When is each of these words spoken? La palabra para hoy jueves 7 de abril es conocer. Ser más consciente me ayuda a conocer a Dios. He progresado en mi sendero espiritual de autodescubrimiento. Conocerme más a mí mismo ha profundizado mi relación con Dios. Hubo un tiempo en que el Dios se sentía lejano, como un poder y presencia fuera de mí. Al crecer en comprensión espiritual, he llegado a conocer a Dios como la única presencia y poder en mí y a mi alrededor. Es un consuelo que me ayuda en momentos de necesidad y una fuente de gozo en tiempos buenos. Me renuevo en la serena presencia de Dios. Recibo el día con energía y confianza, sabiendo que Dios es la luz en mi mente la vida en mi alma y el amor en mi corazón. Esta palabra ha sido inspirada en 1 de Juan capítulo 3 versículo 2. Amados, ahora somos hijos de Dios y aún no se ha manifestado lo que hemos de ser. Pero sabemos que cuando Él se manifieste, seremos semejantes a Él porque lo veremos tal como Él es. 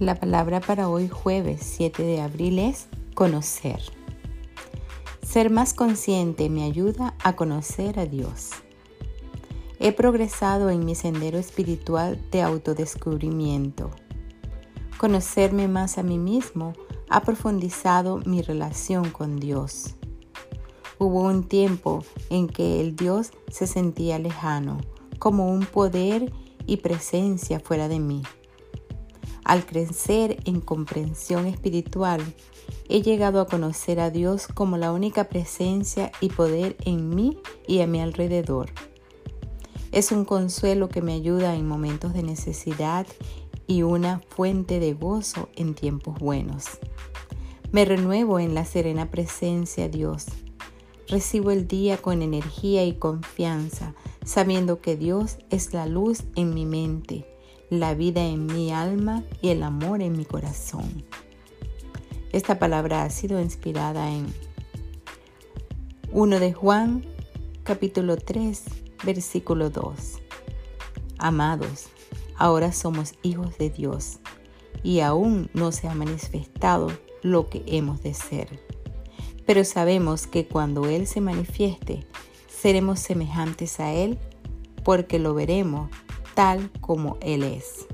La 0.00 0.14
palabra 0.14 0.60
para 0.60 0.88
hoy 0.88 1.10
jueves 1.10 1.60
7 1.62 2.02
de 2.02 2.22
abril 2.22 2.58
es 2.58 2.88
conocer. 3.14 3.82
Ser 5.22 5.50
más 5.50 5.74
consciente 5.74 6.48
me 6.48 6.64
ayuda 6.64 7.14
a 7.22 7.36
conocer 7.36 7.98
a 7.98 8.06
Dios. 8.06 8.48
He 9.78 9.92
progresado 9.92 10.70
en 10.70 10.86
mi 10.86 10.94
sendero 10.94 11.36
espiritual 11.36 12.18
de 12.30 12.40
autodescubrimiento. 12.40 13.90
Conocerme 14.96 15.68
más 15.68 15.98
a 15.98 16.02
mí 16.02 16.16
mismo 16.16 16.72
ha 17.10 17.20
profundizado 17.20 18.22
mi 18.24 18.40
relación 18.40 19.10
con 19.10 19.38
Dios. 19.38 19.96
Hubo 20.98 21.24
un 21.24 21.46
tiempo 21.46 22.06
en 22.30 22.48
que 22.48 22.80
el 22.80 22.96
Dios 22.96 23.32
se 23.50 23.66
sentía 23.66 24.18
lejano, 24.18 24.78
como 25.18 25.52
un 25.52 25.66
poder 25.66 26.32
y 26.66 26.78
presencia 26.78 27.60
fuera 27.60 27.86
de 27.88 28.00
mí. 28.00 28.22
Al 29.50 29.66
crecer 29.66 30.38
en 30.44 30.60
comprensión 30.60 31.44
espiritual, 31.46 32.22
he 32.88 33.02
llegado 33.02 33.40
a 33.40 33.48
conocer 33.48 33.98
a 33.98 34.08
Dios 34.08 34.46
como 34.46 34.76
la 34.76 34.92
única 34.92 35.28
presencia 35.28 36.12
y 36.20 36.28
poder 36.28 36.76
en 36.84 37.12
mí 37.12 37.36
y 37.66 37.80
a 37.80 37.88
mi 37.88 38.00
alrededor. 38.00 38.70
Es 39.90 40.12
un 40.12 40.24
consuelo 40.24 40.88
que 40.88 41.02
me 41.02 41.14
ayuda 41.14 41.56
en 41.56 41.66
momentos 41.66 42.14
de 42.14 42.22
necesidad 42.22 43.08
y 43.66 43.82
una 43.82 44.20
fuente 44.28 44.78
de 44.78 44.94
gozo 44.94 45.48
en 45.56 45.74
tiempos 45.74 46.20
buenos. 46.20 46.66
Me 47.72 47.84
renuevo 47.84 48.38
en 48.38 48.54
la 48.54 48.64
serena 48.64 49.10
presencia 49.10 49.88
de 49.88 49.98
Dios. 49.98 50.26
Recibo 51.08 51.50
el 51.50 51.66
día 51.66 51.96
con 51.96 52.22
energía 52.22 52.84
y 52.84 52.92
confianza, 52.92 53.96
sabiendo 54.24 54.80
que 54.80 54.94
Dios 54.94 55.38
es 55.50 55.74
la 55.74 55.86
luz 55.86 56.22
en 56.36 56.54
mi 56.54 56.66
mente 56.66 57.26
la 57.70 57.94
vida 57.94 58.26
en 58.26 58.46
mi 58.46 58.72
alma 58.72 59.22
y 59.40 59.50
el 59.50 59.62
amor 59.62 60.02
en 60.02 60.16
mi 60.16 60.24
corazón. 60.24 61.04
Esta 62.32 62.58
palabra 62.58 63.04
ha 63.04 63.10
sido 63.10 63.40
inspirada 63.40 64.10
en 64.10 64.26
1 66.10 66.40
de 66.40 66.52
Juan 66.52 67.06
capítulo 67.62 68.16
3 68.16 68.64
versículo 69.04 69.70
2. 69.70 70.18
Amados, 71.18 71.86
ahora 72.36 72.72
somos 72.72 73.14
hijos 73.22 73.56
de 73.58 73.70
Dios 73.70 74.18
y 74.82 75.00
aún 75.00 75.48
no 75.54 75.70
se 75.70 75.86
ha 75.86 75.94
manifestado 75.94 76.88
lo 77.22 77.48
que 77.48 77.62
hemos 77.66 78.02
de 78.02 78.14
ser. 78.14 78.48
Pero 79.46 79.62
sabemos 79.64 80.26
que 80.26 80.48
cuando 80.48 80.86
Él 80.86 81.06
se 81.06 81.20
manifieste, 81.20 82.04
seremos 82.48 82.98
semejantes 82.98 83.78
a 83.78 83.92
Él 83.92 84.18
porque 84.82 85.20
lo 85.20 85.34
veremos 85.34 85.90
tal 86.40 86.70
como 86.80 87.18
Él 87.20 87.42
es. 87.42 87.86